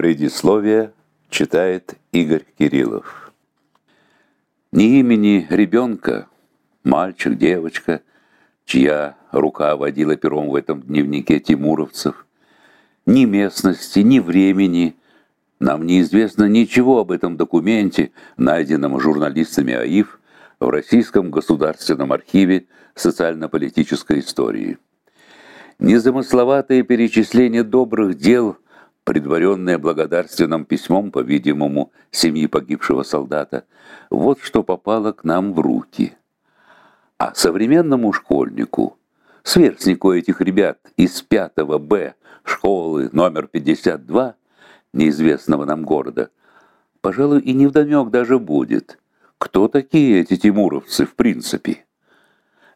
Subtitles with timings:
[0.00, 0.94] Предисловие
[1.28, 3.34] читает Игорь Кириллов.
[4.72, 6.26] Ни имени ребенка,
[6.84, 8.00] мальчик, девочка,
[8.64, 12.24] чья рука водила пером в этом дневнике тимуровцев,
[13.04, 14.96] ни местности, ни времени,
[15.58, 20.18] нам неизвестно ничего об этом документе, найденном журналистами АИФ
[20.60, 22.64] в Российском государственном архиве
[22.94, 24.78] социально-политической истории.
[25.78, 28.56] Незамысловатое перечисление добрых дел–
[29.04, 33.64] предваренное благодарственным письмом, по-видимому, семьи погибшего солдата,
[34.10, 36.14] вот что попало к нам в руки.
[37.18, 38.98] А современному школьнику,
[39.42, 42.14] сверстнику этих ребят из 5 Б
[42.44, 44.34] школы номер 52
[44.92, 46.30] неизвестного нам города,
[47.00, 48.98] пожалуй, и невдомек даже будет,
[49.38, 51.84] кто такие эти тимуровцы в принципе.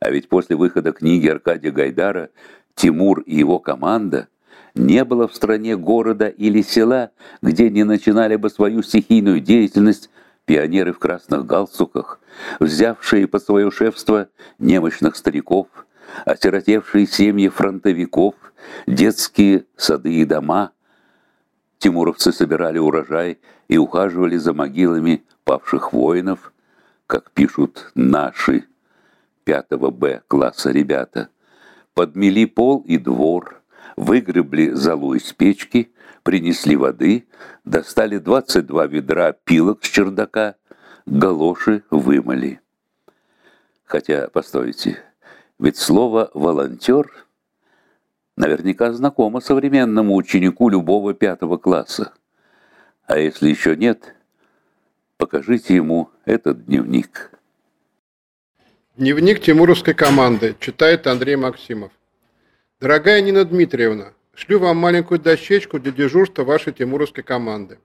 [0.00, 2.30] А ведь после выхода книги Аркадия Гайдара
[2.74, 4.28] Тимур и его команда–
[4.74, 7.10] не было в стране города или села,
[7.42, 10.10] где не начинали бы свою стихийную деятельность
[10.46, 12.20] пионеры в красных галстуках,
[12.60, 15.68] взявшие под свое шефство немощных стариков,
[16.24, 18.34] осиротевшие семьи фронтовиков,
[18.86, 20.72] детские сады и дома.
[21.78, 26.52] Тимуровцы собирали урожай и ухаживали за могилами павших воинов,
[27.06, 28.64] как пишут наши
[29.44, 31.28] 5 Б класса ребята.
[31.94, 33.60] Подмели пол и двор–
[33.96, 35.92] выгребли залу из печки,
[36.22, 37.26] принесли воды,
[37.64, 40.56] достали 22 ведра пилок с чердака,
[41.06, 42.60] галоши вымыли.
[43.84, 44.98] Хотя, постойте,
[45.58, 47.26] ведь слово «волонтер»
[48.36, 52.12] наверняка знакомо современному ученику любого пятого класса.
[53.06, 54.14] А если еще нет,
[55.16, 57.30] покажите ему этот дневник.
[58.96, 61.92] Дневник Тимуровской команды читает Андрей Максимов.
[62.84, 67.78] Дорогая Нина Дмитриевна, шлю вам маленькую дощечку для дежурства вашей тимуровской команды.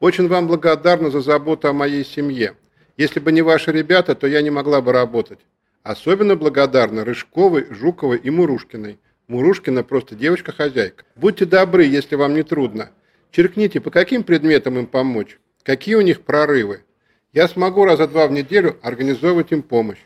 [0.00, 2.54] Очень вам благодарна за заботу о моей семье.
[2.96, 5.40] Если бы не ваши ребята, то я не могла бы работать.
[5.82, 8.98] Особенно благодарна Рыжковой, Жуковой и Мурушкиной.
[9.26, 11.04] Мурушкина просто девочка-хозяйка.
[11.14, 12.88] Будьте добры, если вам не трудно.
[13.30, 16.84] Черкните, по каким предметам им помочь, какие у них прорывы.
[17.34, 20.00] Я смогу раза два в неделю организовывать им помощь.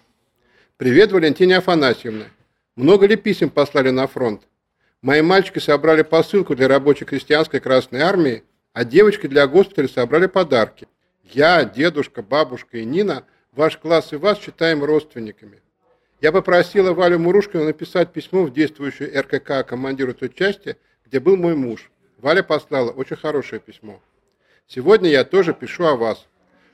[0.78, 2.24] Привет, Валентине Афанасьевне.
[2.76, 4.48] Много ли писем послали на фронт?
[5.02, 10.88] Мои мальчики собрали посылку для рабочей крестьянской Красной Армии, а девочки для госпиталя собрали подарки.
[11.22, 15.60] Я, дедушка, бабушка и Нина, ваш класс и вас считаем родственниками.
[16.22, 21.54] Я попросила Валю Мурушкину написать письмо в действующую РКК командиру той части, где был мой
[21.54, 21.90] муж.
[22.16, 24.00] Валя послала очень хорошее письмо.
[24.66, 26.26] Сегодня я тоже пишу о вас.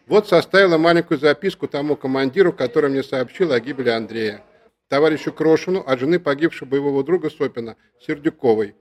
[0.07, 4.45] Вот составила маленькую записку тому командиру, который мне сообщил о гибели Андрея
[4.89, 8.75] товарищу Крошину от жены погибшего боевого друга Сопина, Сердюковой.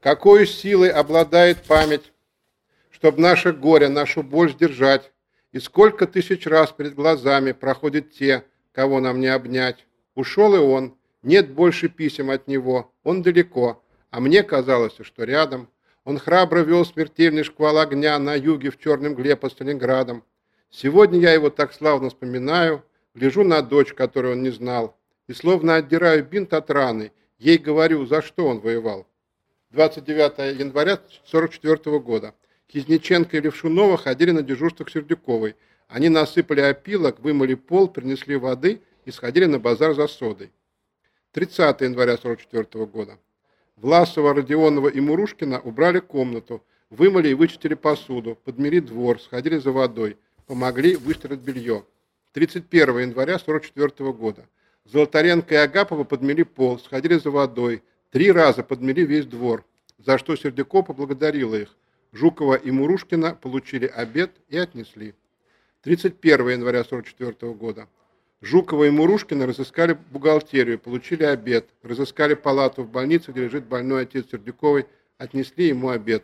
[0.00, 2.12] Какой силой обладает память,
[2.90, 5.12] чтобы наше горе, нашу боль сдержать,
[5.52, 9.86] и сколько тысяч раз перед глазами проходят те, кого нам не обнять.
[10.14, 15.68] Ушел и он, нет больше писем от него, он далеко, а мне казалось, что рядом.
[16.04, 20.22] Он храбро вел смертельный шквал огня на юге в черном мгле под Сталинградом.
[20.70, 24.96] Сегодня я его так славно вспоминаю, гляжу на дочь, которую он не знал,
[25.28, 29.06] и словно отдираю бинт от раны, ей говорю, за что он воевал.
[29.70, 32.34] 29 января 1944 года.
[32.68, 35.56] Кизниченко и Левшунова ходили на дежурство к Сердюковой.
[35.88, 40.50] Они насыпали опилок, вымыли пол, принесли воды и сходили на базар за содой.
[41.32, 43.18] 30 января 1944 года.
[43.76, 50.16] Власова, Родионова и Мурушкина убрали комнату, вымыли и вычистили посуду, подмели двор, сходили за водой,
[50.46, 51.84] помогли выстирать белье.
[52.32, 54.48] 31 января 1944 года.
[54.86, 59.64] Золотаренко и Агапова подмели пол, сходили за водой, три раза подмели весь двор,
[59.98, 61.76] за что Сердюко поблагодарила их.
[62.12, 65.14] Жукова и Мурушкина получили обед и отнесли.
[65.82, 67.88] 31 января 1944 года.
[68.40, 74.26] Жукова и Мурушкина разыскали бухгалтерию, получили обед, разыскали палату в больнице, где лежит больной отец
[74.30, 74.86] Сердюковой,
[75.18, 76.22] отнесли ему обед.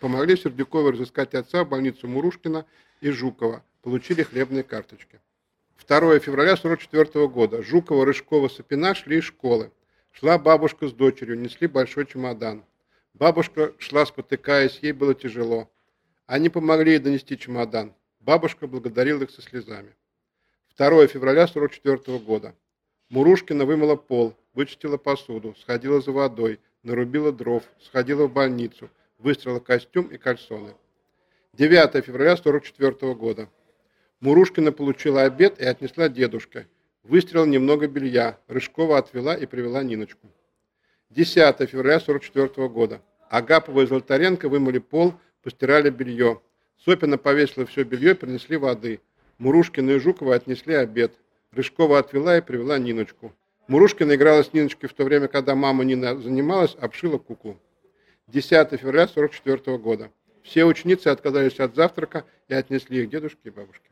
[0.00, 2.66] Помогли Сердюковой разыскать отца в больницу Мурушкина
[3.00, 5.20] и Жукова, получили хлебные карточки.
[5.86, 7.62] 2 февраля 1944 года.
[7.62, 9.70] Жукова, Рыжкова, Сапина шли из школы.
[10.12, 12.64] Шла бабушка с дочерью, несли большой чемодан.
[13.14, 15.70] Бабушка шла, спотыкаясь, ей было тяжело.
[16.26, 17.94] Они помогли ей донести чемодан.
[18.20, 19.94] Бабушка благодарила их со слезами.
[20.76, 22.54] 2 февраля 1944 года.
[23.08, 28.88] Мурушкина вымыла пол, вычистила посуду, сходила за водой, нарубила дров, сходила в больницу,
[29.18, 30.74] выстроила костюм и кальсоны.
[31.54, 33.48] 9 февраля 1944 года.
[34.20, 36.66] Мурушкина получила обед и отнесла дедушка.
[37.04, 38.38] Выстрелил немного белья.
[38.48, 40.28] Рыжкова отвела и привела Ниночку.
[41.08, 43.00] 10 февраля 44 года.
[43.30, 46.42] Агапова и Золотаренко вымыли пол, постирали белье.
[46.84, 49.00] Сопина повесила все белье, принесли воды.
[49.38, 51.14] Мурушкина и Жукова отнесли обед.
[51.52, 53.32] Рыжкова отвела и привела Ниночку.
[53.68, 57.58] Мурушкина играла с Ниночкой в то время, когда мама Нина занималась, обшила куклу.
[58.26, 60.10] 10 февраля 1944 года.
[60.42, 63.88] Все ученицы отказались от завтрака и отнесли их дедушке и бабушке.